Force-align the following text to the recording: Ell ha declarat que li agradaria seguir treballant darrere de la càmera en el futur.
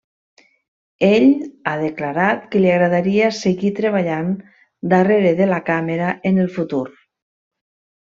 Ell 1.09 1.27
ha 1.71 1.73
declarat 1.81 2.47
que 2.55 2.63
li 2.65 2.73
agradaria 2.77 3.29
seguir 3.43 3.73
treballant 3.83 4.35
darrere 4.97 5.39
de 5.45 5.51
la 5.55 5.63
càmera 5.71 6.13
en 6.33 6.45
el 6.49 6.55
futur. 6.61 6.85